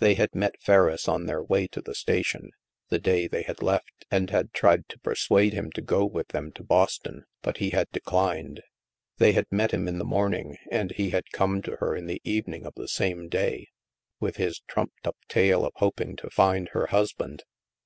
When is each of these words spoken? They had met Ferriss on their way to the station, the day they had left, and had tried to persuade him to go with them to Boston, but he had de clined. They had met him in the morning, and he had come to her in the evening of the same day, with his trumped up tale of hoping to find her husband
They 0.00 0.16
had 0.16 0.34
met 0.34 0.60
Ferriss 0.60 1.08
on 1.08 1.24
their 1.24 1.42
way 1.42 1.66
to 1.68 1.80
the 1.80 1.94
station, 1.94 2.50
the 2.90 2.98
day 2.98 3.26
they 3.26 3.40
had 3.40 3.62
left, 3.62 4.04
and 4.10 4.28
had 4.28 4.52
tried 4.52 4.86
to 4.90 4.98
persuade 4.98 5.54
him 5.54 5.70
to 5.72 5.80
go 5.80 6.04
with 6.04 6.28
them 6.28 6.52
to 6.56 6.62
Boston, 6.62 7.24
but 7.40 7.56
he 7.56 7.70
had 7.70 7.90
de 7.90 8.00
clined. 8.02 8.60
They 9.16 9.32
had 9.32 9.50
met 9.50 9.70
him 9.70 9.88
in 9.88 9.96
the 9.98 10.04
morning, 10.04 10.58
and 10.70 10.90
he 10.92 11.08
had 11.08 11.32
come 11.32 11.62
to 11.62 11.76
her 11.76 11.96
in 11.96 12.04
the 12.04 12.20
evening 12.22 12.66
of 12.66 12.74
the 12.74 12.86
same 12.86 13.30
day, 13.30 13.68
with 14.20 14.36
his 14.36 14.60
trumped 14.68 15.06
up 15.06 15.16
tale 15.26 15.64
of 15.64 15.72
hoping 15.76 16.16
to 16.16 16.28
find 16.28 16.68
her 16.74 16.88
husband 16.88 17.44